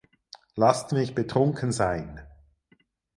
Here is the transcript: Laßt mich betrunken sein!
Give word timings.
Laßt 0.55 0.93
mich 0.93 1.13
betrunken 1.13 1.71
sein! 1.71 2.21